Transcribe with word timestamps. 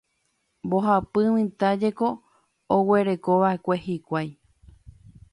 Mbohapy 0.65 1.21
mitã 1.35 1.69
jeko 1.81 2.07
oguerekova'ekue 2.77 3.75
hikuái. 3.85 4.27